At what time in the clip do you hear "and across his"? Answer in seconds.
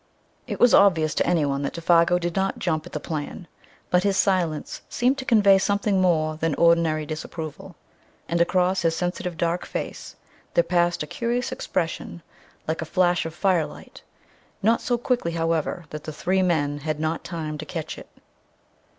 8.27-8.95